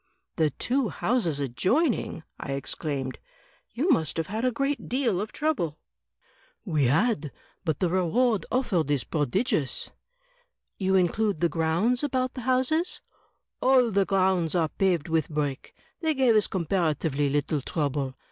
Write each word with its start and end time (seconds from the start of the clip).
"The 0.35 0.49
two 0.49 0.89
houses 0.89 1.39
adjoining!" 1.39 2.23
I 2.39 2.53
exclaimed; 2.53 3.19
"you 3.69 3.91
must 3.91 4.17
have 4.17 4.25
had 4.25 4.43
a 4.43 4.51
great 4.51 4.89
deal 4.89 5.21
of 5.21 5.31
trouble." 5.31 5.77
"We 6.65 6.85
had; 6.85 7.31
but 7.63 7.77
the 7.77 7.87
reward 7.91 8.43
offered 8.51 8.89
is 8.89 9.03
prodigious." 9.03 9.91
"You 10.79 10.95
include 10.95 11.39
the 11.39 11.49
grotmds 11.49 12.03
about 12.03 12.33
the 12.33 12.41
houses?" 12.41 12.99
"All 13.61 13.91
the 13.91 14.05
grounds 14.05 14.55
are 14.55 14.69
paved 14.69 15.07
with 15.07 15.29
brick. 15.29 15.75
They 15.99 16.15
gave 16.15 16.35
us 16.35 16.47
compara 16.47 16.95
tively 16.95 17.31
little 17.31 17.61
trouble. 17.61 18.15